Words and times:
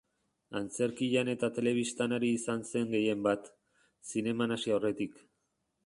Antzerkian 0.59 1.29
eta 1.33 1.49
telebistan 1.57 2.17
ari 2.19 2.31
izan 2.39 2.65
zen 2.73 2.91
gehienbat, 2.97 3.53
zineman 4.15 4.57
hasi 4.57 4.79
aurretik. 4.79 5.23